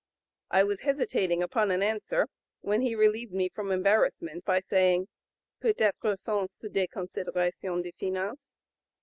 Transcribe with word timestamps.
I 0.49 0.63
was 0.63 0.79
hesitating 0.79 1.43
upon 1.43 1.69
an 1.69 1.83
answer 1.83 2.27
when 2.61 2.81
he 2.81 2.95
relieved 2.95 3.33
me 3.33 3.49
from 3.49 3.71
embarrassment 3.71 4.43
by 4.43 4.61
saying, 4.61 5.09
'Peut 5.59 5.77
être 5.79 6.17
sont 6.17 6.49
ce 6.49 6.65
des 6.67 6.87
considerations 6.87 7.83
de 7.83 7.91
finance?' 7.99 8.55